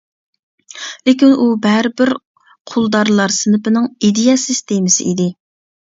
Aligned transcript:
لېكىن 1.09 1.35
ئۇ 1.43 1.51
بەرىبىر 1.67 2.13
قۇلدارلار 2.73 3.39
سىنىپىنىڭ 3.39 3.89
ئىدىيە 4.09 4.41
سىستېمىسى 4.49 5.11
ئىدى. 5.15 5.35